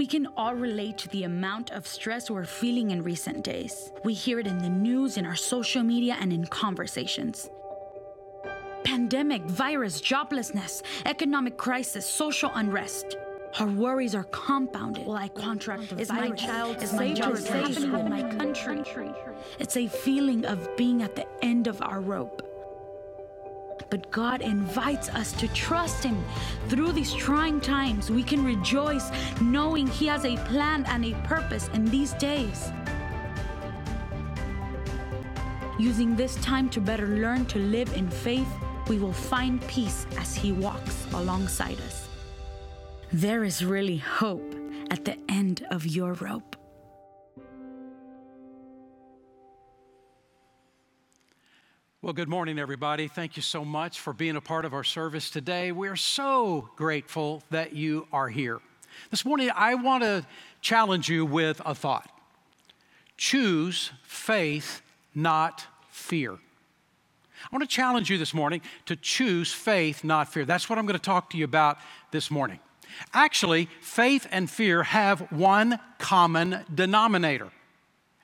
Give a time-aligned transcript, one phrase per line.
[0.00, 3.92] We can all relate to the amount of stress we're feeling in recent days.
[4.02, 7.50] We hear it in the news, in our social media, and in conversations.
[8.82, 13.18] Pandemic, virus, joblessness, economic crisis, social unrest.
[13.58, 15.06] Our worries are compounded.
[15.06, 16.30] Will I contract the Is virus?
[16.30, 16.98] my child Is safe?
[16.98, 18.82] my job safe in my country?
[19.58, 22.49] It's a feeling of being at the end of our rope.
[23.88, 26.22] But God invites us to trust Him.
[26.68, 29.10] Through these trying times, we can rejoice
[29.40, 32.70] knowing He has a plan and a purpose in these days.
[35.78, 38.52] Using this time to better learn to live in faith,
[38.88, 42.08] we will find peace as He walks alongside us.
[43.12, 44.54] There is really hope
[44.90, 46.56] at the end of your rope.
[52.02, 53.08] Well, good morning, everybody.
[53.08, 55.70] Thank you so much for being a part of our service today.
[55.70, 58.60] We're so grateful that you are here.
[59.10, 60.24] This morning, I want to
[60.62, 62.10] challenge you with a thought
[63.18, 64.80] choose faith,
[65.14, 66.32] not fear.
[66.32, 70.46] I want to challenge you this morning to choose faith, not fear.
[70.46, 71.76] That's what I'm going to talk to you about
[72.12, 72.60] this morning.
[73.12, 77.50] Actually, faith and fear have one common denominator.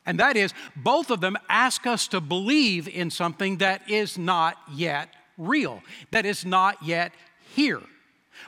[0.06, 4.56] And that is, both of them ask us to believe in something that is not
[4.72, 7.12] yet real, that is not yet
[7.54, 7.82] here.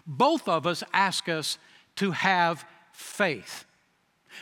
[0.07, 1.59] Both of us ask us
[1.97, 3.65] to have faith.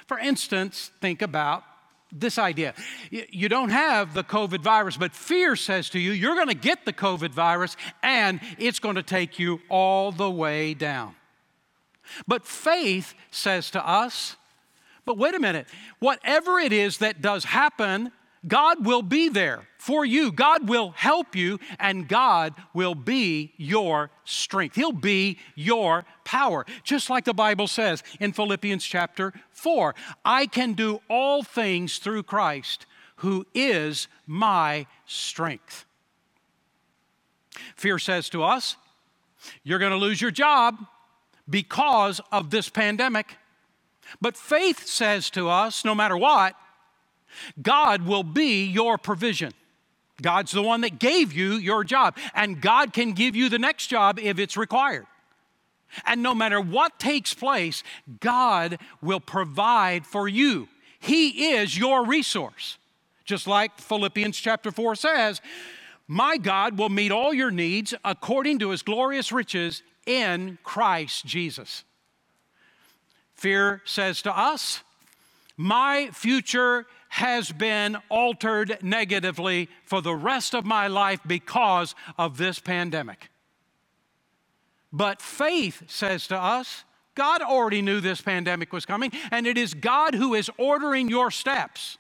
[0.07, 1.65] For instance, think about
[2.13, 2.75] this idea.
[3.11, 6.85] You don't have the COVID virus, but fear says to you, you're going to get
[6.85, 11.15] the COVID virus and it's going to take you all the way down.
[12.29, 14.37] But faith says to us,
[15.07, 15.67] but wait a minute,
[16.01, 18.13] whatever it is that does happen,
[18.47, 20.31] God will be there for you.
[20.31, 24.77] God will help you, and God will be your strength.
[24.77, 26.67] He'll be your power.
[26.85, 32.25] Just like the Bible says in Philippians chapter 4 I can do all things through
[32.25, 35.85] Christ who is my strength.
[37.77, 38.77] Fear says to us,
[39.63, 40.77] You're going to lose your job
[41.49, 43.37] because of this pandemic.
[44.21, 46.55] But faith says to us no matter what,
[47.61, 49.53] God will be your provision.
[50.23, 53.89] God's the one that gave you your job, and God can give you the next
[53.89, 55.07] job if it's required.
[56.05, 57.83] And no matter what takes place,
[58.21, 60.69] God will provide for you.
[60.99, 62.79] He is your resource.
[63.25, 65.41] Just like Philippians chapter 4 says,
[66.09, 71.85] My God will meet all your needs according to his glorious riches in Christ Jesus.
[73.37, 74.83] Fear says to us,
[75.57, 82.59] My future has been altered negatively for the rest of my life because of this
[82.59, 83.31] pandemic.
[84.93, 89.73] But faith says to us, God already knew this pandemic was coming, and it is
[89.73, 91.97] God who is ordering your steps.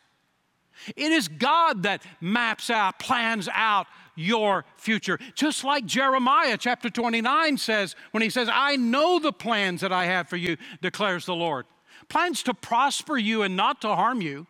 [0.94, 3.86] It is God that maps out, plans out
[4.16, 5.19] your future.
[5.34, 10.06] Just like Jeremiah chapter 29 says, when he says, I know the plans that I
[10.06, 11.66] have for you, declares the Lord.
[12.09, 14.47] Plans to prosper you and not to harm you,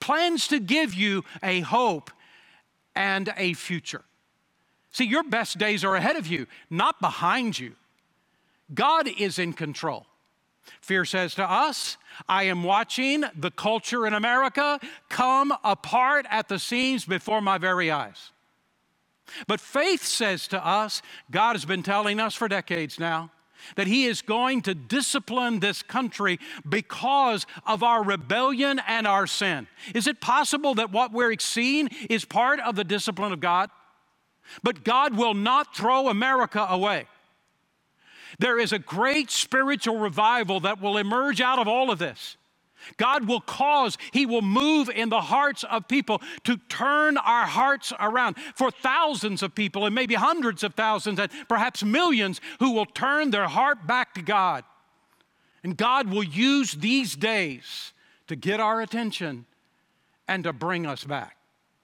[0.00, 2.10] plans to give you a hope
[2.94, 4.02] and a future.
[4.90, 7.74] See, your best days are ahead of you, not behind you.
[8.72, 10.06] God is in control.
[10.80, 11.96] Fear says to us,
[12.28, 17.90] I am watching the culture in America come apart at the seams before my very
[17.90, 18.30] eyes.
[19.46, 23.30] But faith says to us, God has been telling us for decades now,
[23.76, 29.66] that He is going to discipline this country because of our rebellion and our sin.
[29.94, 33.70] Is it possible that what we're seeing is part of the discipline of God?
[34.62, 37.06] But God will not throw America away.
[38.38, 42.36] There is a great spiritual revival that will emerge out of all of this.
[42.96, 47.92] God will cause, He will move in the hearts of people to turn our hearts
[47.98, 52.86] around for thousands of people and maybe hundreds of thousands and perhaps millions who will
[52.86, 54.64] turn their heart back to God.
[55.62, 57.92] And God will use these days
[58.26, 59.46] to get our attention
[60.28, 61.36] and to bring us back.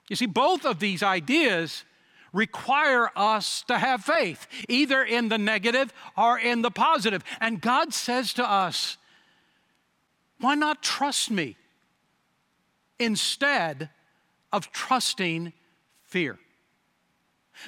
[0.09, 1.83] You see, both of these ideas
[2.33, 7.23] require us to have faith, either in the negative or in the positive.
[7.39, 8.97] And God says to us,
[10.41, 11.55] why not trust me
[12.99, 13.89] instead
[14.51, 15.53] of trusting
[16.03, 16.37] fear?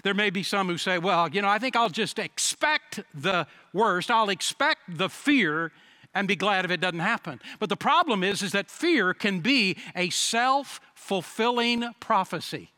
[0.03, 3.47] There may be some who say, well, you know, I think I'll just expect the
[3.73, 4.09] worst.
[4.09, 5.71] I'll expect the fear
[6.15, 7.39] and be glad if it doesn't happen.
[7.59, 12.71] But the problem is, is that fear can be a self fulfilling prophecy.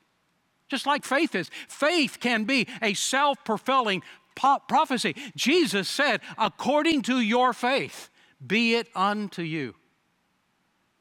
[0.68, 1.50] Just like faith is.
[1.68, 4.04] Faith can be a self fulfilling
[4.36, 5.16] prophecy.
[5.36, 8.10] Jesus said, according to your faith,
[8.46, 9.76] be it unto you.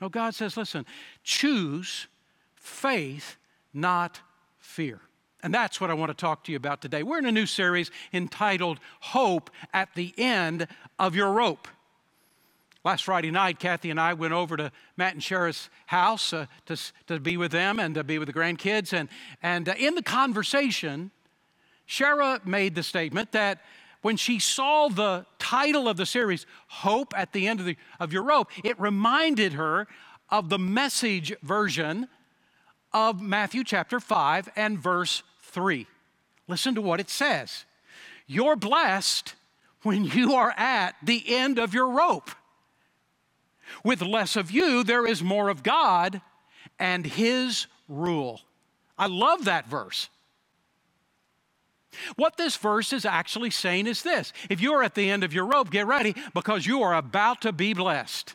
[0.05, 0.85] No, God says, listen,
[1.23, 2.09] choose
[2.57, 3.39] faith,
[3.73, 4.21] not
[4.59, 5.01] fear.
[5.43, 7.03] And that's what I want to talk to you about today.
[7.03, 10.67] We're in a new series entitled Hope at the End
[10.99, 11.69] of Your Rope.
[12.85, 16.77] Last Friday night, Kathy and I went over to Matt and Shara's house uh, to,
[17.07, 18.93] to be with them and to be with the grandkids.
[18.93, 19.09] And,
[19.43, 21.13] and uh, in the conversation,
[21.89, 23.63] Shara made the statement that
[24.05, 28.13] when she saw the title of the series, Hope at the End of, the, of
[28.13, 29.87] Your Rope, it reminded her
[30.29, 32.07] of the message version
[32.93, 35.87] of Matthew chapter 5 and verse 3.
[36.47, 37.65] Listen to what it says
[38.27, 39.37] You're blessed
[39.85, 42.31] when you are at the end of your rope.
[43.83, 46.21] With less of you, there is more of God
[46.79, 48.43] and His rule.
[48.99, 50.11] I love that verse.
[52.17, 55.47] What this verse is actually saying is this if you're at the end of your
[55.47, 58.35] rope, get ready because you are about to be blessed.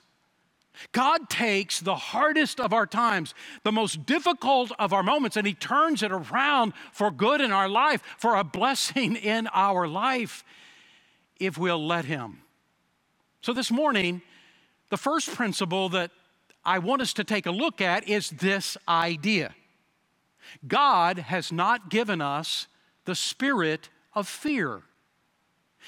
[0.91, 3.33] God takes the hardest of our times,
[3.63, 7.67] the most difficult of our moments, and He turns it around for good in our
[7.67, 10.43] life, for a blessing in our life,
[11.39, 12.41] if we'll let Him.
[13.41, 14.21] So this morning,
[14.89, 16.11] the first principle that
[16.65, 19.53] I want us to take a look at is this idea
[20.67, 22.67] God has not given us
[23.09, 24.83] the spirit of fear.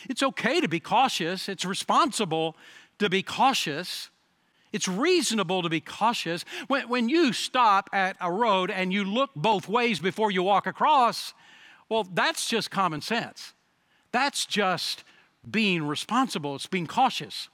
[0.10, 2.58] It's okay to be cautious, it's responsible
[2.98, 4.10] to be cautious.
[4.74, 6.46] It's reasonable to be cautious.
[6.68, 10.66] When, when you stop at a road and you look both ways before you walk
[10.66, 11.34] across,
[11.90, 13.54] well, that's just common sense.
[14.12, 15.04] That's just
[15.50, 17.50] being responsible, it's being cautious.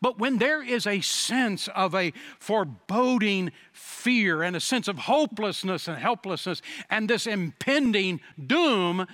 [0.00, 5.88] But when there is a sense of a foreboding fear and a sense of hopelessness
[5.88, 9.06] and helplessness and this impending doom,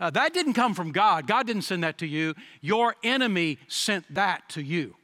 [0.00, 1.26] uh, that didn't come from God.
[1.26, 2.34] God didn't send that to you.
[2.60, 4.96] Your enemy sent that to you.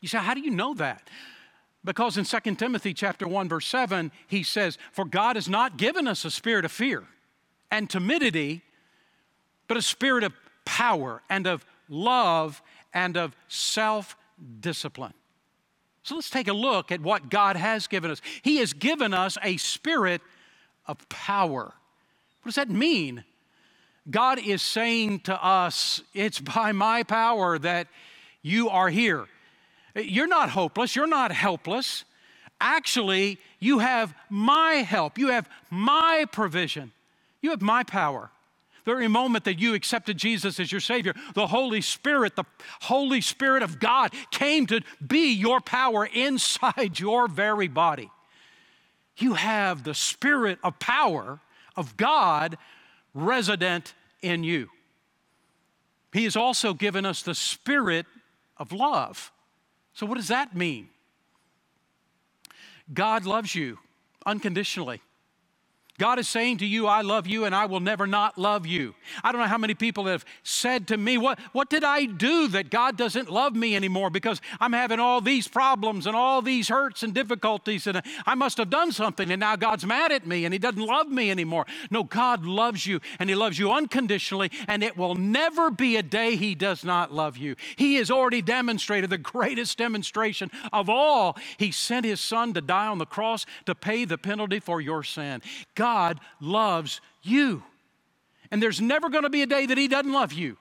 [0.00, 1.08] You say, how do you know that?
[1.84, 6.08] Because in 2 Timothy chapter 1 verse 7, he says, "For God has not given
[6.08, 7.06] us a spirit of fear
[7.70, 8.62] and timidity,
[9.68, 10.32] but a spirit of
[10.64, 12.60] power and of love
[12.96, 14.16] and of self
[14.60, 15.12] discipline.
[16.02, 18.22] So let's take a look at what God has given us.
[18.42, 20.22] He has given us a spirit
[20.86, 21.74] of power.
[22.42, 23.24] What does that mean?
[24.10, 27.88] God is saying to us, It's by my power that
[28.40, 29.26] you are here.
[29.94, 32.04] You're not hopeless, you're not helpless.
[32.58, 36.92] Actually, you have my help, you have my provision,
[37.42, 38.30] you have my power
[38.86, 42.44] very moment that you accepted Jesus as your Savior, the Holy Spirit, the
[42.82, 48.10] Holy Spirit of God came to be your power inside your very body.
[49.18, 51.40] You have the Spirit of power
[51.76, 52.56] of God
[53.12, 53.92] resident
[54.22, 54.70] in you.
[56.12, 58.06] He has also given us the Spirit
[58.56, 59.32] of love.
[59.94, 60.88] So, what does that mean?
[62.94, 63.78] God loves you
[64.24, 65.00] unconditionally.
[65.98, 68.94] God is saying to you, I love you and I will never not love you.
[69.22, 72.48] I don't know how many people have said to me, What, what did I do
[72.48, 76.68] that God doesn't love me anymore because I'm having all these problems and all these
[76.68, 80.44] hurts and difficulties and I must have done something and now God's mad at me
[80.44, 81.66] and He doesn't love me anymore.
[81.90, 86.02] No, God loves you and He loves you unconditionally and it will never be a
[86.02, 87.56] day He does not love you.
[87.76, 91.36] He has already demonstrated the greatest demonstration of all.
[91.56, 95.02] He sent His Son to die on the cross to pay the penalty for your
[95.02, 95.40] sin.
[95.74, 97.62] God God loves you.
[98.50, 100.56] And there's never going to be a day that He doesn't love you.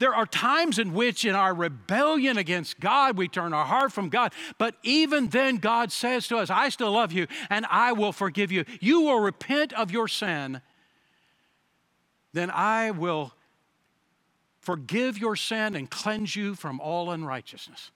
[0.00, 4.10] There are times in which, in our rebellion against God, we turn our heart from
[4.10, 4.34] God.
[4.58, 8.52] But even then, God says to us, I still love you and I will forgive
[8.52, 8.66] you.
[8.80, 10.60] You will repent of your sin,
[12.34, 13.32] then I will
[14.60, 17.90] forgive your sin and cleanse you from all unrighteousness.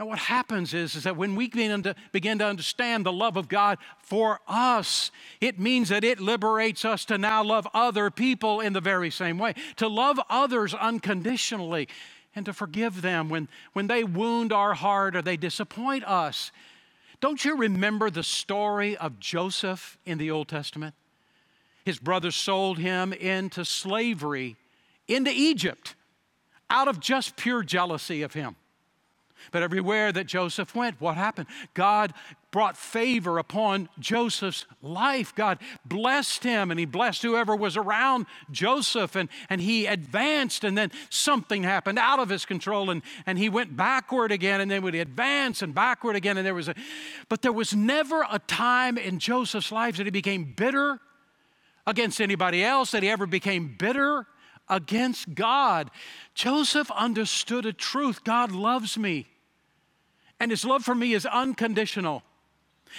[0.00, 3.36] Now, what happens is, is that when we begin to, begin to understand the love
[3.36, 5.10] of God for us,
[5.42, 9.36] it means that it liberates us to now love other people in the very same
[9.36, 11.86] way, to love others unconditionally,
[12.34, 16.50] and to forgive them when, when they wound our heart or they disappoint us.
[17.20, 20.94] Don't you remember the story of Joseph in the Old Testament?
[21.84, 24.56] His brothers sold him into slavery
[25.06, 25.94] into Egypt
[26.70, 28.56] out of just pure jealousy of him.
[29.52, 31.48] But everywhere that Joseph went, what happened?
[31.74, 32.14] God
[32.50, 35.34] brought favor upon Joseph's life.
[35.34, 40.76] God blessed him and he blessed whoever was around Joseph and, and he advanced and
[40.76, 44.82] then something happened out of his control and, and he went backward again and then
[44.82, 46.74] would advance and backward again and there was a
[47.28, 50.98] but there was never a time in Joseph's life that he became bitter
[51.86, 54.26] against anybody else, that he ever became bitter
[54.70, 55.90] against God.
[56.34, 59.26] Joseph understood a truth God loves me,
[60.38, 62.22] and his love for me is unconditional.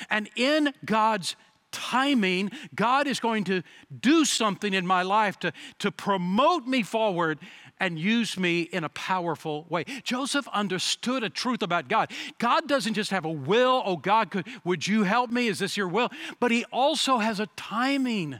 [0.09, 1.35] And in God's
[1.71, 3.63] timing, God is going to
[3.99, 7.39] do something in my life to, to promote me forward
[7.79, 9.85] and use me in a powerful way.
[10.03, 12.11] Joseph understood a truth about God.
[12.37, 15.47] God doesn't just have a will, oh God, could, would you help me?
[15.47, 16.09] Is this your will?
[16.39, 18.39] But He also has a timing.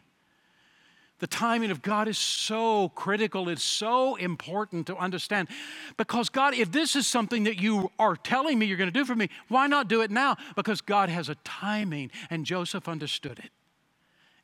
[1.21, 5.49] The timing of God is so critical, it's so important to understand.
[5.95, 9.05] Because, God, if this is something that you are telling me you're going to do
[9.05, 10.35] for me, why not do it now?
[10.55, 13.51] Because God has a timing, and Joseph understood it.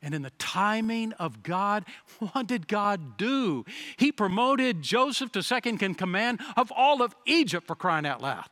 [0.03, 1.83] And in the timing of God,
[2.19, 3.65] what did God do?
[3.97, 8.45] He promoted Joseph to second in command of all of Egypt for crying out loud.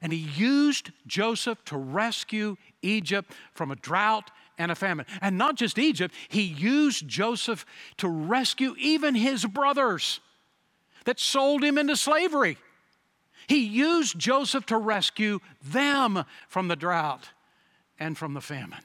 [0.00, 5.06] And he used Joseph to rescue Egypt from a drought and a famine.
[5.20, 7.64] And not just Egypt, he used Joseph
[7.98, 10.20] to rescue even his brothers
[11.04, 12.58] that sold him into slavery.
[13.48, 17.30] He used Joseph to rescue them from the drought
[17.98, 18.84] and from the famine.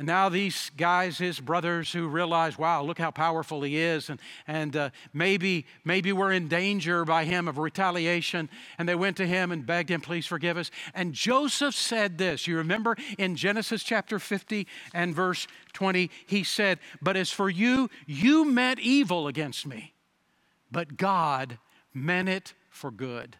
[0.00, 4.18] And now these guys, his brothers, who realize, wow, look how powerful he is, and,
[4.46, 8.48] and uh, maybe, maybe we're in danger by him of retaliation.
[8.78, 10.70] And they went to him and begged him, please forgive us.
[10.94, 12.46] And Joseph said this.
[12.46, 17.90] You remember in Genesis chapter 50 and verse 20, he said, But as for you,
[18.06, 19.92] you meant evil against me,
[20.72, 21.58] but God
[21.92, 23.36] meant it for good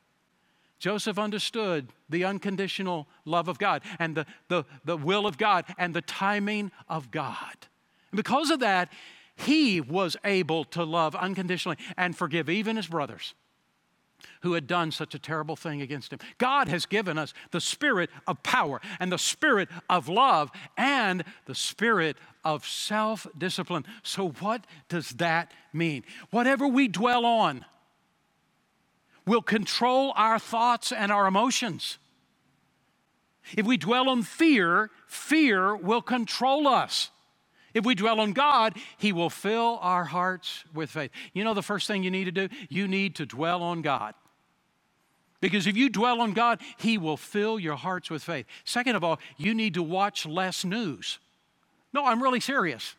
[0.81, 5.95] Joseph understood the unconditional love of God and the, the, the will of God and
[5.95, 7.55] the timing of God.
[8.11, 8.91] And because of that,
[9.37, 13.35] he was able to love unconditionally and forgive even his brothers
[14.43, 16.19] who had done such a terrible thing against him.
[16.39, 21.55] God has given us the spirit of power and the spirit of love and the
[21.55, 23.85] spirit of self discipline.
[24.03, 26.05] So, what does that mean?
[26.31, 27.65] Whatever we dwell on,
[29.27, 31.99] will control our thoughts and our emotions.
[33.57, 37.11] If we dwell on fear, fear will control us.
[37.73, 41.11] If we dwell on God, He will fill our hearts with faith.
[41.33, 42.49] You know the first thing you need to do?
[42.69, 44.15] You need to dwell on God.
[45.41, 48.47] Because if you dwell on God, He will fill your hearts with faith.
[48.65, 51.19] Second of all, you need to watch less news.
[51.93, 52.95] No, I'm really serious.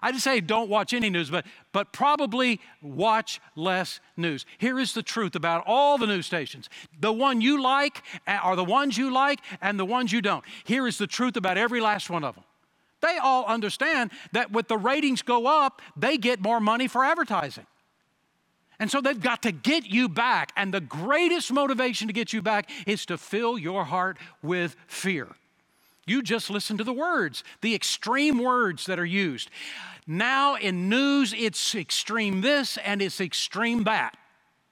[0.00, 4.46] I didn't say don't watch any news, but, but probably watch less news.
[4.58, 6.68] Here is the truth about all the news stations
[7.00, 10.44] the one you like uh, are the ones you like, and the ones you don't.
[10.64, 12.44] Here is the truth about every last one of them.
[13.00, 17.66] They all understand that with the ratings go up, they get more money for advertising.
[18.78, 20.52] And so they've got to get you back.
[20.56, 25.28] And the greatest motivation to get you back is to fill your heart with fear.
[26.06, 29.50] You just listen to the words, the extreme words that are used.
[30.06, 34.16] Now in news, it's extreme this and it's extreme that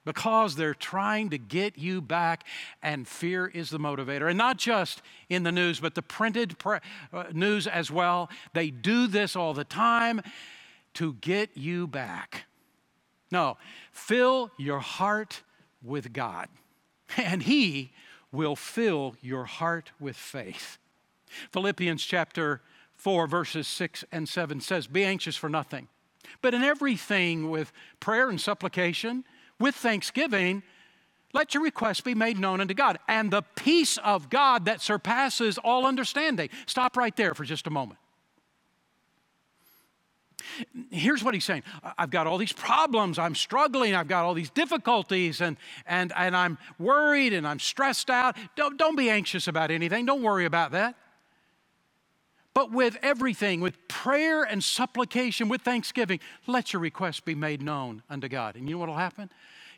[0.04, 2.44] because they're trying to get you back,
[2.82, 4.28] and fear is the motivator.
[4.28, 6.78] And not just in the news, but the printed pre-
[7.12, 8.30] uh, news as well.
[8.54, 10.22] They do this all the time
[10.94, 12.46] to get you back.
[13.30, 13.58] No,
[13.92, 15.42] fill your heart
[15.82, 16.49] with God,
[17.16, 17.92] and He
[18.32, 20.78] will fill your heart with faith.
[21.52, 22.62] Philippians chapter
[22.96, 25.88] 4, verses 6 and 7 says, Be anxious for nothing,
[26.42, 29.25] but in everything with prayer and supplication,
[29.58, 30.62] with thanksgiving,
[31.32, 32.99] let your requests be made known unto God.
[33.08, 36.49] And the peace of God that surpasses all understanding.
[36.66, 37.99] Stop right there for just a moment.
[40.90, 41.62] Here's what he's saying
[41.96, 45.56] I've got all these problems, I'm struggling, I've got all these difficulties, and,
[45.87, 48.37] and, and I'm worried and I'm stressed out.
[48.56, 50.96] Don't, don't be anxious about anything, don't worry about that
[52.54, 58.02] but with everything, with prayer and supplication, with thanksgiving, let your requests be made known
[58.11, 58.57] unto God.
[58.57, 59.30] And you know what will happen?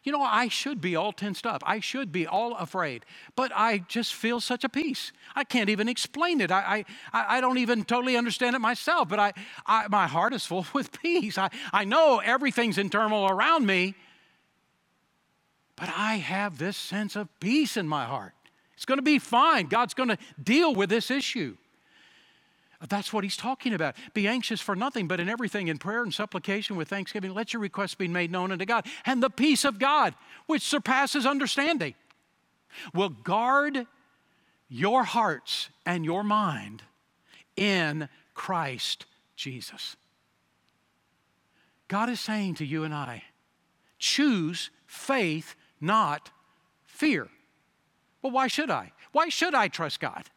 [0.05, 1.63] You know, I should be all tensed up.
[1.65, 3.05] I should be all afraid.
[3.37, 5.13] But I just feel such a peace.
[5.37, 6.51] I can't even explain it.
[6.51, 9.33] I, I, I don't even totally understand it myself, but I,
[9.65, 11.39] I, my heart is full with peace.
[11.39, 13.95] I, I know everything's in turmoil around me,
[15.77, 18.35] but I have this sense of peace in my heart.
[18.75, 19.67] It's going to be fine.
[19.67, 21.57] God's going to deal with this issue.
[22.89, 23.95] That's what he's talking about.
[24.15, 27.63] Be anxious for nothing, but in everything, in prayer and supplication with thanksgiving, let your
[27.63, 28.87] requests be made known unto God.
[29.07, 30.15] And the peace of God,
[30.47, 31.95] which surpasses understanding,
[32.93, 33.87] will guard
[34.69, 36.83] your hearts and your mind
[37.57, 39.97] in Christ Jesus.
[41.89, 43.23] God is saying to you and I,
[43.99, 46.31] choose faith, not
[46.85, 47.29] fear.
[48.23, 48.93] Well, why should I?
[49.13, 50.31] Why should I trust God?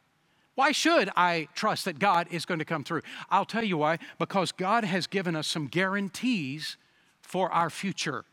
[0.56, 3.02] Why should I trust that God is going to come through?
[3.30, 4.00] I'll tell you why.
[4.18, 6.78] Because God has given us some guarantees
[7.22, 8.26] for our future.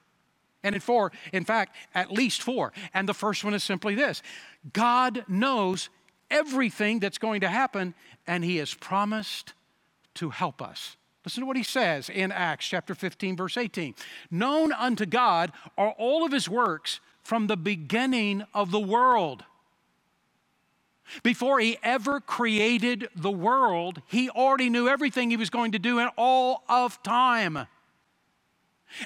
[0.62, 2.72] And in four, in fact, at least four.
[2.94, 4.22] And the first one is simply this
[4.72, 5.90] God knows
[6.30, 7.94] everything that's going to happen,
[8.26, 9.54] and He has promised
[10.14, 10.96] to help us.
[11.24, 13.94] Listen to what he says in Acts chapter 15, verse 18.
[14.30, 19.44] Known unto God are all of his works from the beginning of the world.
[21.22, 25.98] Before he ever created the world, he already knew everything he was going to do
[25.98, 27.66] in all of time.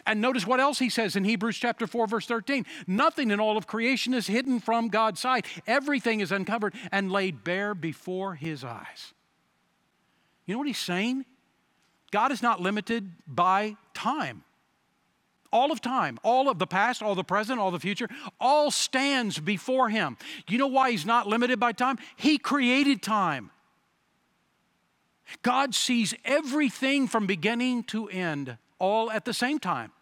[0.05, 2.67] And notice what else he says in Hebrews chapter 4 verse 13.
[2.87, 5.47] Nothing in all of creation is hidden from God's sight.
[5.67, 9.15] Everything is uncovered and laid bare before his eyes.
[10.45, 11.25] You know what he's saying?
[12.11, 14.45] God is not limited by time.
[15.53, 18.09] All of time, all of the past, all the present, all the future,
[18.41, 20.17] all stands before him.
[20.49, 21.99] You know why he's not limited by time?
[22.17, 23.51] He created time.
[25.43, 29.93] God sees everything from beginning to end all at the same time.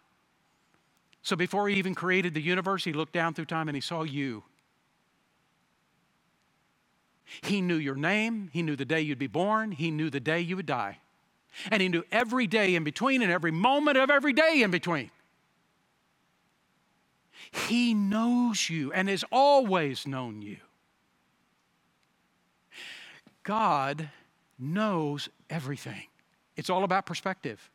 [1.21, 4.03] So before he even created the universe, he looked down through time and he saw
[4.03, 4.43] you.
[7.41, 10.39] He knew your name, he knew the day you'd be born, he knew the day
[10.39, 10.99] you would die.
[11.71, 15.09] And he knew every day in between and every moment of every day in between.
[17.51, 20.57] He knows you and has always known you.
[23.43, 24.09] God
[24.57, 26.07] knows everything.
[26.55, 27.69] It's all about perspective.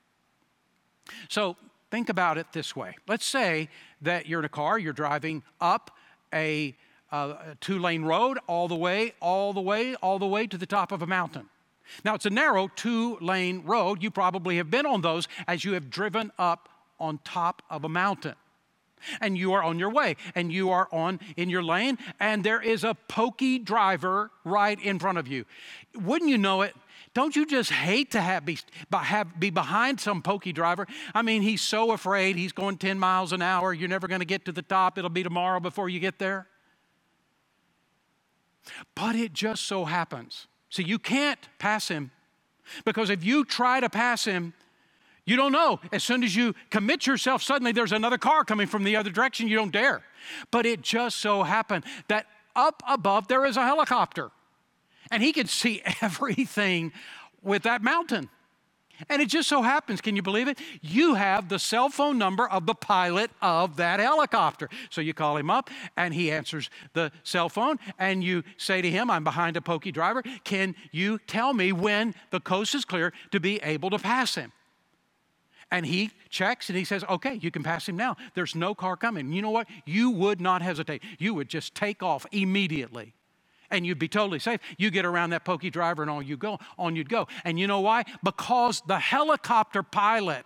[1.29, 1.57] So
[1.91, 2.97] think about it this way.
[3.07, 3.69] Let's say
[4.03, 5.97] that you're in a car, you're driving up
[6.33, 6.77] a,
[7.13, 10.67] a two lane road all the way, all the way, all the way to the
[10.67, 11.49] top of a mountain.
[12.05, 14.03] Now, it's a narrow two lane road.
[14.03, 17.89] You probably have been on those as you have driven up on top of a
[17.89, 18.35] mountain.
[19.21, 22.61] And you are on your way, and you are on in your lane, and there
[22.61, 25.45] is a pokey driver right in front of you.
[25.95, 26.75] Wouldn't you know it?
[27.13, 28.59] Don't you just hate to have be,
[28.93, 30.87] have, be behind some pokey driver?
[31.13, 33.73] I mean, he's so afraid he's going 10 miles an hour.
[33.73, 34.97] You're never going to get to the top.
[34.97, 36.47] It'll be tomorrow before you get there.
[38.95, 40.47] But it just so happens.
[40.69, 42.13] See, you can't pass him
[42.85, 44.55] because if you try to pass him,
[45.31, 45.79] you don't know.
[45.93, 49.47] As soon as you commit yourself, suddenly there's another car coming from the other direction.
[49.47, 50.03] You don't dare.
[50.51, 54.33] But it just so happened that up above there is a helicopter
[55.09, 56.93] and he can see everything
[57.45, 58.29] with that mountain.
[59.09, 60.59] And it just so happens, can you believe it?
[60.83, 64.69] You have the cell phone number of the pilot of that helicopter.
[64.91, 68.91] So you call him up and he answers the cell phone and you say to
[68.91, 70.25] him, I'm behind a pokey driver.
[70.43, 74.51] Can you tell me when the coast is clear to be able to pass him?
[75.71, 78.17] And he checks and he says, Okay, you can pass him now.
[78.35, 79.33] There's no car coming.
[79.33, 79.69] You know what?
[79.85, 81.03] You would not hesitate.
[81.19, 83.15] You would just take off immediately
[83.71, 84.61] and you'd be totally safe.
[84.79, 87.29] You get around that pokey driver and on you go, on you'd go.
[87.45, 88.05] And you know why?
[88.23, 90.45] Because the helicopter pilot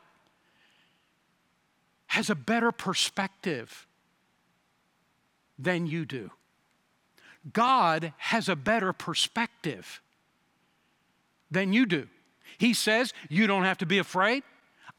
[2.08, 3.86] has a better perspective
[5.58, 6.30] than you do.
[7.52, 10.00] God has a better perspective
[11.50, 12.08] than you do.
[12.58, 14.42] He says, You don't have to be afraid.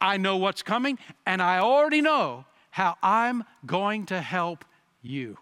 [0.06, 4.64] I know what's coming, and I already know how I'm going to help
[5.02, 5.40] you.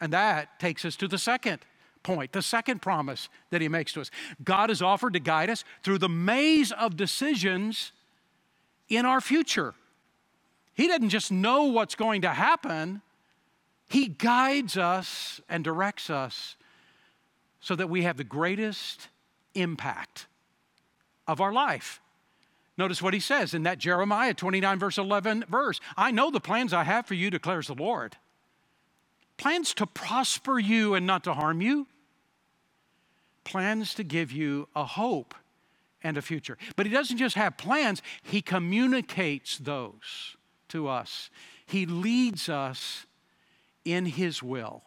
[0.00, 1.60] And that takes us to the second
[2.02, 4.10] point, the second promise that he makes to us.
[4.42, 7.92] God has offered to guide us through the maze of decisions
[8.88, 9.74] in our future.
[10.72, 13.02] He doesn't just know what's going to happen,
[13.90, 16.56] He guides us and directs us
[17.60, 19.08] so that we have the greatest
[19.54, 20.28] impact
[21.26, 22.00] of our life.
[22.78, 25.80] Notice what he says in that Jeremiah 29, verse 11 verse.
[25.96, 28.16] I know the plans I have for you, declares the Lord.
[29.36, 31.88] Plans to prosper you and not to harm you,
[33.42, 35.34] plans to give you a hope
[36.04, 36.56] and a future.
[36.76, 40.36] But He doesn't just have plans, He communicates those
[40.68, 41.30] to us.
[41.66, 43.06] He leads us
[43.84, 44.84] in His will.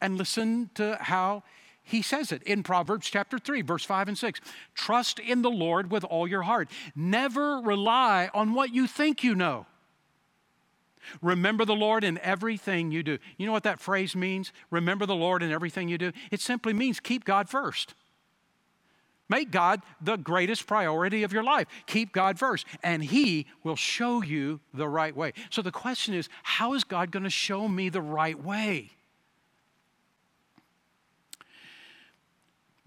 [0.00, 1.42] And listen to how
[1.88, 4.40] he says it in Proverbs chapter 3, verse 5 and 6.
[4.74, 6.70] Trust in the Lord with all your heart.
[6.94, 9.64] Never rely on what you think you know.
[11.22, 13.16] Remember the Lord in everything you do.
[13.38, 14.52] You know what that phrase means?
[14.70, 16.12] Remember the Lord in everything you do?
[16.30, 17.94] It simply means keep God first.
[19.30, 21.68] Make God the greatest priority of your life.
[21.86, 25.32] Keep God first, and He will show you the right way.
[25.48, 28.90] So the question is how is God going to show me the right way?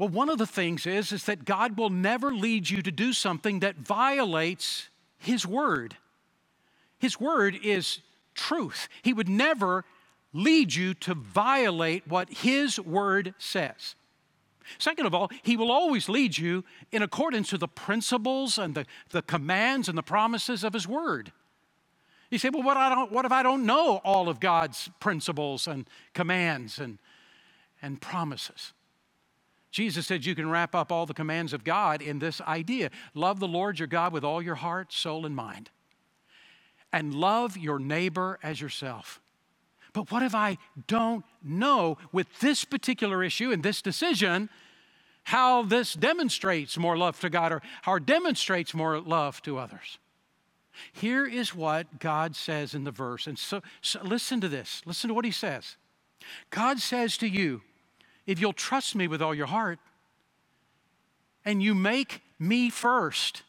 [0.02, 3.14] Well, one of the things is, is that God will never lead you to do
[3.14, 5.96] something that violates His Word.
[6.98, 8.00] His Word is
[8.34, 8.90] truth.
[9.04, 9.86] He would never
[10.34, 13.94] lead you to violate what His Word says.
[14.80, 18.88] Second of all, He will always lead you in accordance to the principles and the,
[19.12, 21.32] the commands and the promises of His Word.
[22.32, 25.68] You say, well, what, I don't, what if I don't know all of God's principles
[25.68, 26.98] and commands and,
[27.84, 28.74] and promises?
[29.72, 33.40] Jesus said you can wrap up all the commands of God in this idea love
[33.40, 35.70] the Lord your God with all your heart, soul, and mind,
[36.92, 39.22] and love your neighbor as yourself.
[39.94, 40.58] But what if I
[40.88, 44.50] don't know with this particular issue and this decision
[45.26, 50.00] how this demonstrates more love to God or how it demonstrates more love to others?
[50.94, 53.28] Here is what God says in the verse.
[53.28, 54.82] And so, so listen to this.
[54.86, 55.76] Listen to what he says.
[56.50, 57.62] God says to you,
[58.26, 59.80] if you'll trust me with all your heart
[61.44, 63.44] and you make me first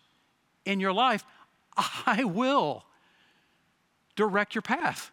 [0.65, 1.25] in your life,
[2.07, 2.85] I will
[4.17, 5.11] direct your path.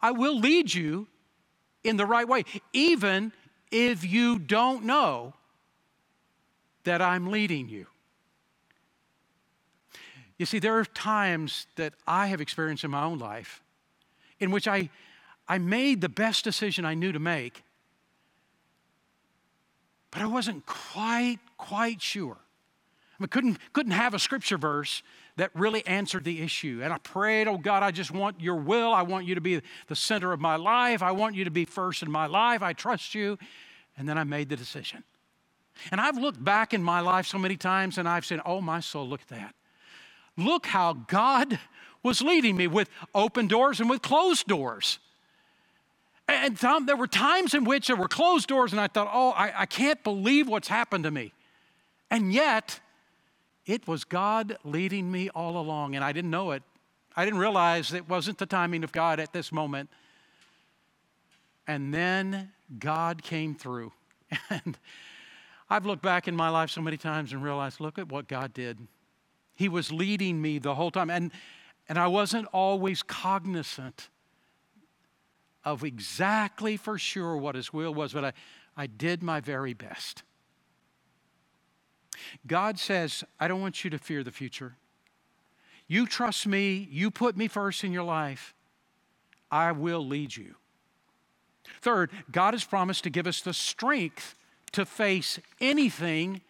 [0.00, 1.08] I will lead you
[1.84, 3.32] in the right way, even
[3.70, 5.34] if you don't know
[6.84, 7.86] that I'm leading you.
[10.38, 13.62] You see, there are times that I have experienced in my own life
[14.38, 14.88] in which I,
[15.46, 17.62] I made the best decision I knew to make,
[20.10, 22.36] but I wasn't quite, quite sure.
[22.38, 25.02] I mean, couldn't, couldn't have a scripture verse
[25.36, 26.80] that really answered the issue.
[26.82, 28.92] And I prayed, oh God, I just want your will.
[28.92, 31.02] I want you to be the center of my life.
[31.02, 32.62] I want you to be first in my life.
[32.62, 33.38] I trust you.
[33.96, 35.04] And then I made the decision.
[35.90, 38.80] And I've looked back in my life so many times and I've said, oh, my
[38.80, 39.54] soul, look at that.
[40.36, 41.58] Look how God
[42.02, 44.98] was leading me with open doors and with closed doors.
[46.30, 49.30] And Tom, there were times in which there were closed doors, and I thought, oh,
[49.30, 51.32] I, I can't believe what's happened to me.
[52.10, 52.80] And yet,
[53.66, 56.62] it was God leading me all along, and I didn't know it.
[57.16, 59.90] I didn't realize it wasn't the timing of God at this moment.
[61.66, 63.92] And then God came through.
[64.48, 64.78] And
[65.68, 68.52] I've looked back in my life so many times and realized, look at what God
[68.52, 68.78] did.
[69.54, 71.10] He was leading me the whole time.
[71.10, 71.30] And,
[71.88, 74.08] and I wasn't always cognizant
[75.64, 78.32] of exactly for sure what His will was, but I,
[78.76, 80.22] I did my very best.
[82.46, 84.76] God says, I don't want you to fear the future.
[85.86, 88.54] You trust me, you put me first in your life,
[89.50, 90.54] I will lead you.
[91.80, 94.34] Third, God has promised to give us the strength
[94.72, 96.42] to face anything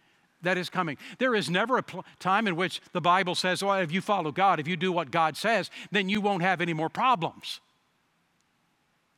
[0.42, 0.96] that is coming.
[1.18, 4.32] There is never a pl- time in which the Bible says, well, if you follow
[4.32, 7.60] God, if you do what God says, then you won't have any more problems.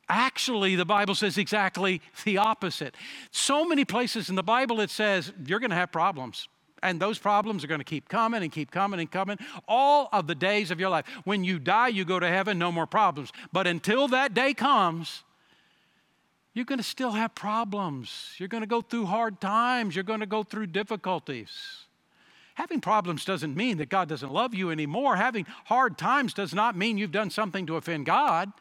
[0.09, 2.95] Actually, the Bible says exactly the opposite.
[3.31, 6.47] So many places in the Bible it says you're going to have problems.
[6.81, 9.37] And those problems are going to keep coming and keep coming and coming
[9.69, 11.05] all of the days of your life.
[11.23, 13.31] When you die, you go to heaven, no more problems.
[13.53, 15.23] But until that day comes,
[16.53, 18.35] you're going to still have problems.
[18.37, 19.95] You're going to go through hard times.
[19.95, 21.85] You're going to go through difficulties.
[22.55, 25.15] Having problems doesn't mean that God doesn't love you anymore.
[25.15, 28.51] Having hard times does not mean you've done something to offend God.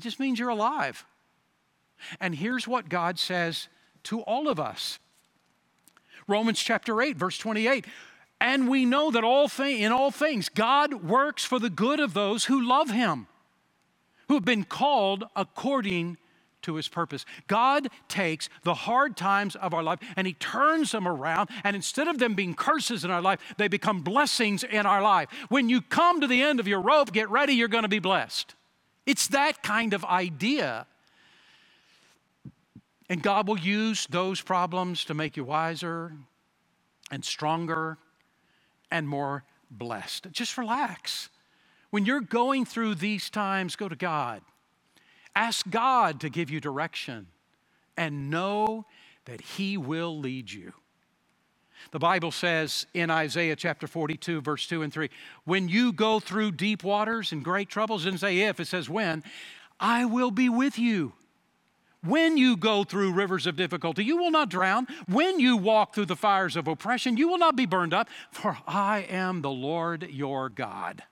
[0.00, 1.04] It just means you're alive.
[2.20, 3.68] And here's what God says
[4.04, 4.98] to all of us
[6.26, 7.84] Romans chapter 8, verse 28.
[8.40, 12.46] And we know that all in all things, God works for the good of those
[12.46, 13.26] who love Him,
[14.28, 16.16] who have been called according
[16.62, 17.26] to His purpose.
[17.46, 22.08] God takes the hard times of our life and He turns them around, and instead
[22.08, 25.28] of them being curses in our life, they become blessings in our life.
[25.50, 27.98] When you come to the end of your rope, get ready, you're going to be
[27.98, 28.54] blessed.
[29.06, 30.86] It's that kind of idea.
[33.08, 36.12] And God will use those problems to make you wiser
[37.10, 37.98] and stronger
[38.90, 40.28] and more blessed.
[40.30, 41.28] Just relax.
[41.90, 44.42] When you're going through these times, go to God.
[45.34, 47.26] Ask God to give you direction
[47.96, 48.86] and know
[49.24, 50.72] that He will lead you.
[51.90, 55.10] The Bible says in Isaiah chapter 42, verse 2 and 3,
[55.44, 59.22] when you go through deep waters and great troubles, and say if, it says when,
[59.78, 61.12] I will be with you.
[62.02, 64.86] When you go through rivers of difficulty, you will not drown.
[65.06, 68.56] When you walk through the fires of oppression, you will not be burned up, for
[68.66, 71.02] I am the Lord your God.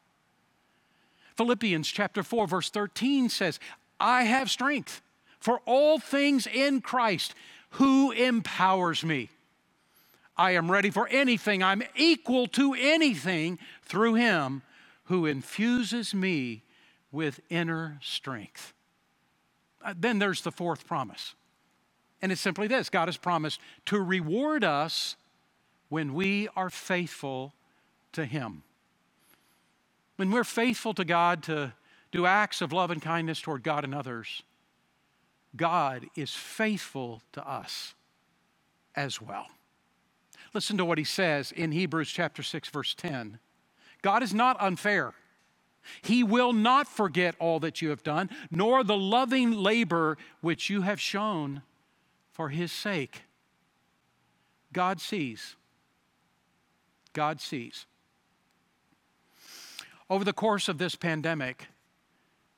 [1.37, 3.61] Philippians chapter 4, verse 13 says,
[4.01, 5.03] I have strength
[5.39, 7.35] for all things in Christ
[7.73, 9.29] who empowers me.
[10.39, 11.63] I am ready for anything.
[11.63, 14.63] I'm equal to anything through Him
[15.05, 16.63] who infuses me
[17.11, 18.73] with inner strength.
[19.85, 21.35] Uh, then there's the fourth promise.
[22.23, 25.17] And it's simply this God has promised to reward us
[25.89, 27.55] when we are faithful
[28.13, 28.63] to Him.
[30.17, 31.73] When we're faithful to God to
[32.13, 34.43] do acts of love and kindness toward God and others,
[35.57, 37.95] God is faithful to us
[38.95, 39.47] as well.
[40.55, 43.39] Listen to what he says in Hebrews chapter 6 verse 10.
[44.03, 45.15] God is not unfair.
[46.03, 50.83] He will not forget all that you have done, nor the loving labor which you
[50.83, 51.63] have shown
[52.31, 53.23] for his sake.
[54.73, 55.57] God sees.
[57.13, 57.87] God sees.
[60.11, 61.69] Over the course of this pandemic,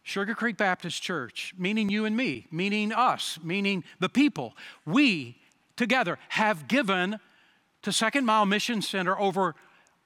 [0.03, 5.39] Sugar Creek Baptist Church, meaning you and me, meaning us, meaning the people, we
[5.77, 7.19] together have given
[7.83, 9.55] to Second Mile Mission Center over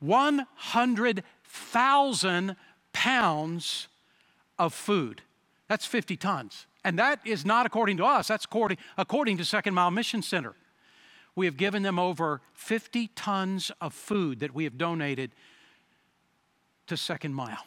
[0.00, 2.56] 100,000
[2.92, 3.88] pounds
[4.58, 5.22] of food.
[5.68, 6.66] That's 50 tons.
[6.84, 10.54] And that is not according to us, that's according, according to Second Mile Mission Center.
[11.34, 15.32] We have given them over 50 tons of food that we have donated
[16.86, 17.66] to Second Mile.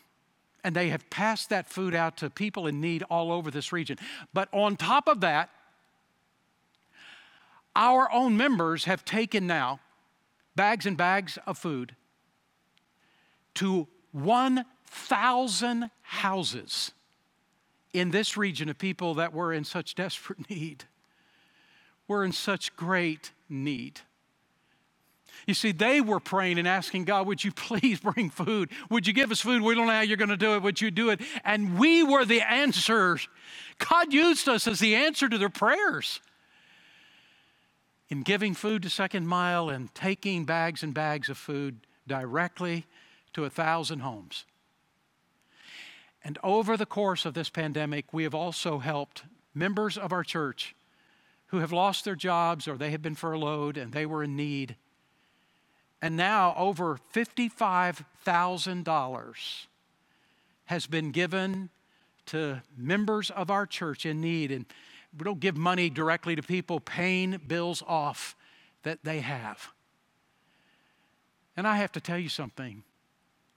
[0.64, 3.98] And they have passed that food out to people in need all over this region.
[4.34, 5.50] But on top of that,
[7.76, 9.80] our own members have taken now
[10.58, 11.96] bags and bags of food
[13.54, 16.92] to 1,000 houses
[17.94, 20.84] in this region of people that were in such desperate need.
[22.10, 24.02] We're in such great need.
[25.46, 28.70] You see, they were praying and asking God, Would you please bring food?
[28.90, 29.62] Would you give us food?
[29.62, 30.62] We don't know how you're going to do it.
[30.62, 31.22] Would you do it?
[31.46, 33.28] And we were the answers.
[33.78, 36.20] God used us as the answer to their prayers
[38.10, 42.86] in giving food to Second Mile and taking bags and bags of food directly
[43.34, 44.46] to a thousand homes.
[46.24, 50.76] And over the course of this pandemic, we have also helped members of our church
[51.48, 54.76] who have lost their jobs or they have been furloughed and they were in need.
[56.02, 59.66] And now over $55,000
[60.66, 61.70] has been given
[62.28, 64.52] to members of our church in need.
[64.52, 64.66] And
[65.16, 68.36] we don't give money directly to people paying bills off
[68.84, 69.70] that they have.
[71.56, 72.84] And I have to tell you something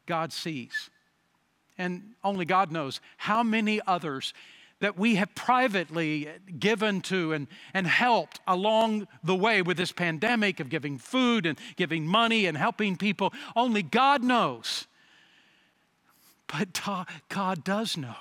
[0.06, 0.90] God sees.
[1.76, 4.34] And only God knows how many others
[4.80, 10.58] that we have privately given to and, and helped along the way with this pandemic
[10.58, 13.32] of giving food and giving money and helping people.
[13.54, 14.86] Only God knows.
[16.46, 16.80] But
[17.28, 18.16] God does know.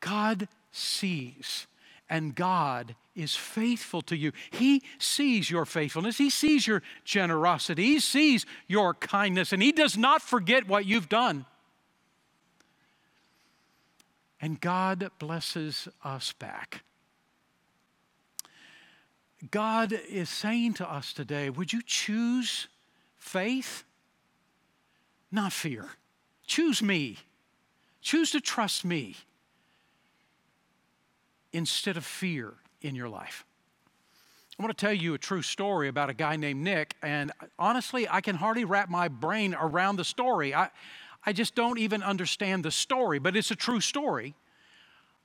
[0.00, 1.66] God sees,
[2.08, 4.32] and God is faithful to you.
[4.50, 9.96] He sees your faithfulness, He sees your generosity, He sees your kindness, and He does
[9.96, 11.44] not forget what you've done.
[14.40, 16.82] And God blesses us back.
[19.50, 22.68] God is saying to us today would you choose
[23.16, 23.84] faith,
[25.30, 25.90] not fear?
[26.46, 27.18] Choose me.
[28.00, 29.16] Choose to trust me
[31.52, 33.44] instead of fear in your life.
[34.58, 37.30] I want to tell you a true story about a guy named Nick, and
[37.60, 40.52] honestly, I can hardly wrap my brain around the story.
[40.52, 40.70] I,
[41.24, 44.34] I just don't even understand the story, but it's a true story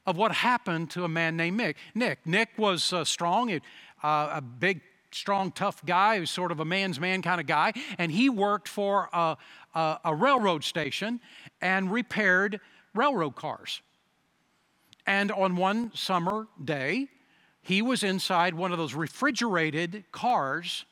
[0.06, 1.78] of what happened to a man named Nick.
[1.96, 3.60] Nick, Nick was uh, strong, uh,
[4.04, 4.82] a big,
[5.12, 8.68] strong, tough guy, was sort of a man's man kind of guy, and he worked
[8.68, 9.36] for a,
[9.74, 11.20] a, a railroad station
[11.60, 12.60] and repaired
[12.94, 13.82] railroad cars.
[15.06, 17.08] And on one summer day,
[17.62, 20.86] he was inside one of those refrigerated cars,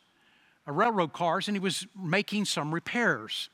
[0.65, 3.49] railroad cars, and he was making some repairs.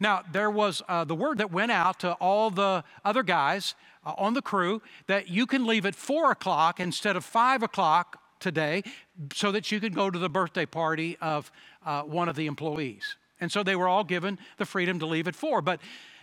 [0.00, 3.74] Now, there was uh, the word that went out to all the other guys
[4.06, 8.20] uh, on the crew that you can leave at four o'clock instead of five o'clock
[8.40, 8.82] today
[9.32, 11.50] so that you can go to the birthday party of
[11.84, 13.16] uh, one of the employees.
[13.40, 15.60] And so they were all given the freedom to leave at four.
[15.60, 15.80] But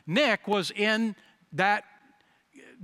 [0.07, 1.15] Nick was in
[1.53, 1.83] that,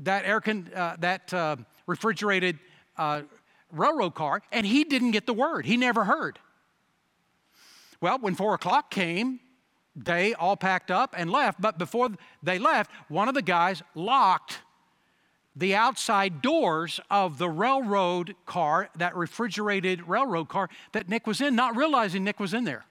[0.03, 2.59] that, air con, uh, that uh, refrigerated
[2.97, 3.21] uh,
[3.71, 5.65] railroad car and he didn't get the word.
[5.65, 6.39] He never heard.
[7.99, 9.39] Well, when four o'clock came,
[9.95, 11.59] they all packed up and left.
[11.59, 12.09] But before
[12.43, 14.59] they left, one of the guys locked
[15.55, 21.55] the outside doors of the railroad car, that refrigerated railroad car that Nick was in,
[21.55, 22.85] not realizing Nick was in there.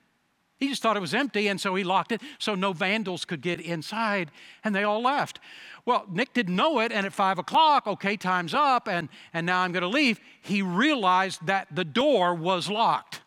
[0.58, 3.42] He just thought it was empty, and so he locked it so no vandals could
[3.42, 4.30] get inside,
[4.64, 5.38] and they all left.
[5.84, 9.60] Well, Nick didn't know it, and at five o'clock, okay, time's up, and, and now
[9.60, 10.18] I'm to leave.
[10.40, 13.20] He realized that the door was locked.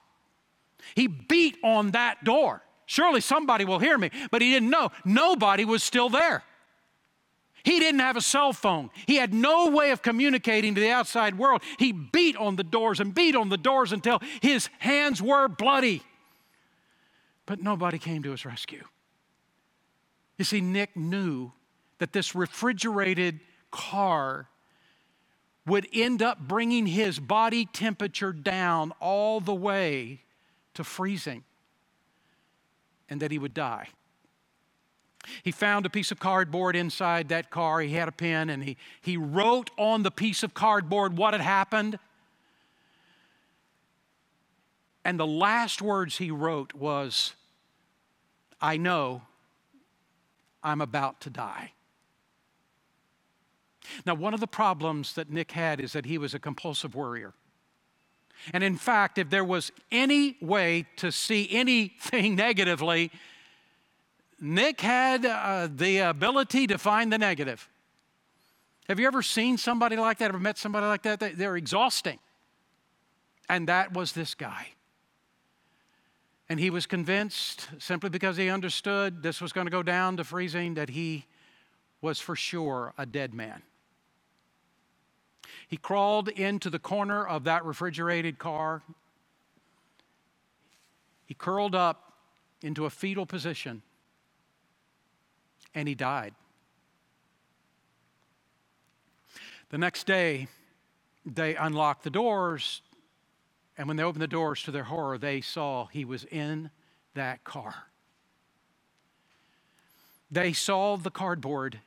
[0.96, 2.64] He beat on that door.
[2.88, 4.10] Surely somebody will hear me.
[4.32, 4.92] But he didn't know.
[5.06, 6.44] Nobody was still there.
[7.64, 8.90] He didn't have a cell phone.
[9.06, 11.62] He had no way of communicating to the outside world.
[11.78, 16.02] He beat on the doors and beat on the doors until his hands were bloody.
[17.50, 18.84] But nobody came to his rescue.
[20.38, 21.52] You see, Nick knew
[21.98, 23.40] that this refrigerated
[23.72, 24.48] car
[25.66, 30.22] would end up bringing his body temperature down all the way
[30.76, 31.44] to freezing
[33.10, 33.88] and that he would die.
[35.42, 37.82] He found a piece of cardboard inside that car.
[37.82, 41.42] He had a pen and he, he wrote on the piece of cardboard what had
[41.42, 41.98] happened.
[45.04, 47.34] And the last words he wrote was,
[48.62, 49.22] I know
[50.64, 51.74] I'm about to die.
[54.06, 57.34] Now, one of the problems that Nick had is that he was a compulsive worrier.
[58.54, 63.12] And in fact, if there was any way to see anything negatively,
[64.40, 67.68] Nick had uh, the ability to find the negative.
[68.88, 71.20] Have you ever seen somebody like that, ever met somebody like that?
[71.38, 72.20] They're exhausting.
[73.50, 74.70] And that was this guy.
[76.50, 80.24] And he was convinced, simply because he understood this was going to go down to
[80.24, 81.26] freezing, that he
[82.02, 83.62] was for sure a dead man.
[85.68, 88.82] He crawled into the corner of that refrigerated car.
[91.28, 92.14] He curled up
[92.64, 93.84] into a fetal position
[95.76, 96.34] and he died.
[99.70, 100.48] The next day,
[101.24, 102.82] they unlocked the doors,
[103.80, 106.70] and when they opened the doors to their horror, they saw he was in
[107.14, 107.74] that car.
[110.30, 111.80] They saw the cardboard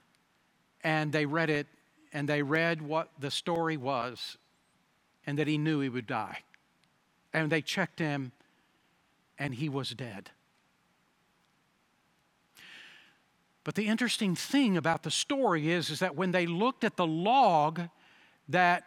[0.82, 1.66] and they read it
[2.10, 4.38] and they read what the story was
[5.26, 6.38] and that he knew he would die.
[7.34, 8.32] And they checked him
[9.38, 10.30] and he was dead.
[13.64, 17.06] But the interesting thing about the story is, is that when they looked at the
[17.06, 17.82] log
[18.48, 18.84] that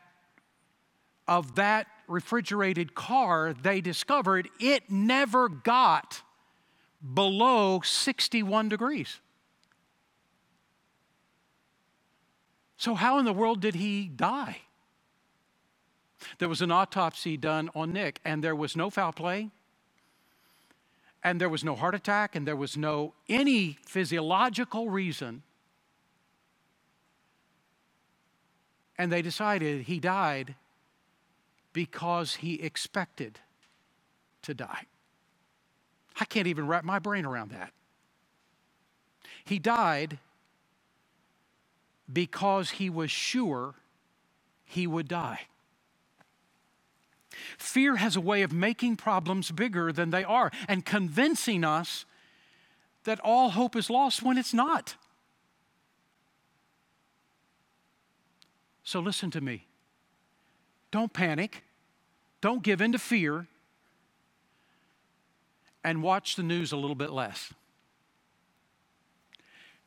[1.28, 6.22] of that refrigerated car, they discovered it never got
[7.14, 9.20] below 61 degrees.
[12.78, 14.58] So, how in the world did he die?
[16.40, 19.50] There was an autopsy done on Nick, and there was no foul play,
[21.24, 25.44] and there was no heart attack, and there was no any physiological reason.
[28.98, 30.56] And they decided he died
[31.76, 33.38] because he expected
[34.42, 34.86] to die.
[36.18, 37.74] I can't even wrap my brain around that.
[39.44, 40.20] He died
[42.12, 43.76] because he was sure
[44.64, 45.42] he would die.
[47.58, 52.06] Fear has a way of making problems bigger than they are and convincing us
[53.04, 54.96] that all hope is lost when it's not.
[58.86, 59.68] So listen to me.
[60.90, 61.65] Don't panic.
[62.42, 63.48] Don't give in to fear.
[65.84, 67.54] And watch the news a little bit less.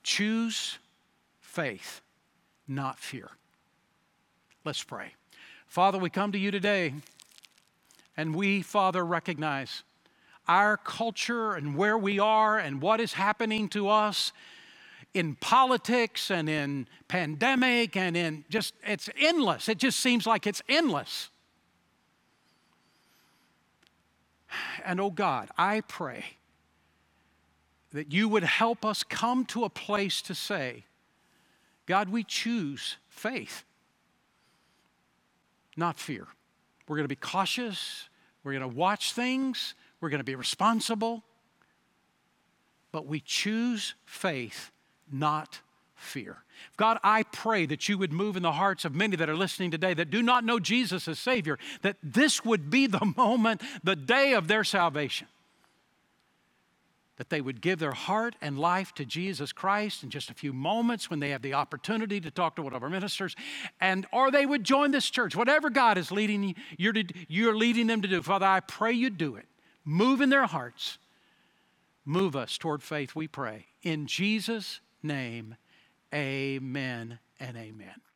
[0.02, 0.78] Choose
[1.40, 2.02] faith
[2.68, 3.30] not fear.
[4.64, 5.14] Let's pray.
[5.66, 6.94] Father, we come to you today,
[8.16, 9.82] and we, Father, recognize
[10.46, 14.32] our culture and where we are and what is happening to us
[15.14, 19.68] in politics and in pandemic and in just, it's endless.
[19.68, 21.30] It just seems like it's endless.
[24.84, 26.24] And oh God, I pray
[27.92, 30.84] that you would help us come to a place to say,
[31.86, 33.64] God, we choose faith,
[35.76, 36.26] not fear.
[36.86, 38.08] We're going to be cautious.
[38.44, 39.74] We're going to watch things.
[40.00, 41.22] We're going to be responsible.
[42.92, 44.70] But we choose faith,
[45.10, 45.60] not
[45.94, 46.38] fear.
[46.76, 49.70] God, I pray that you would move in the hearts of many that are listening
[49.70, 53.96] today that do not know Jesus as Savior, that this would be the moment, the
[53.96, 55.26] day of their salvation
[57.18, 60.52] that they would give their heart and life to Jesus Christ in just a few
[60.52, 63.34] moments when they have the opportunity to talk to one of our ministers,
[63.80, 65.34] and or they would join this church.
[65.34, 68.22] Whatever God is leading you, you're, to, you're leading them to do.
[68.22, 69.46] Father, I pray you do it.
[69.84, 70.98] Move in their hearts.
[72.04, 73.66] Move us toward faith, we pray.
[73.82, 75.56] In Jesus' name,
[76.14, 78.07] amen and amen.